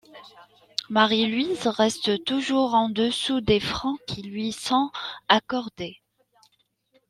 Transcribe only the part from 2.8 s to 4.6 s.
dessous des francs qui lui